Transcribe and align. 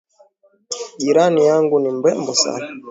Jirani 0.99 1.45
yangu 1.47 1.79
ni 1.79 1.89
mrembo 1.91 2.33
sana. 2.35 2.65